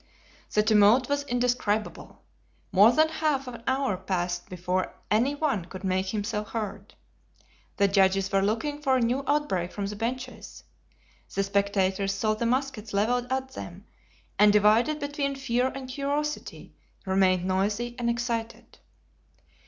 [0.51, 2.23] The tumult was indescribable.
[2.71, 6.95] More than half an hour passed before any one could make himself heard.
[7.77, 10.63] The judges were looking for a new outbreak from the benches.
[11.35, 13.85] The spectators saw the muskets leveled at them,
[14.39, 16.73] and divided between fear and curiosity,
[17.05, 18.79] remained noisy and excited.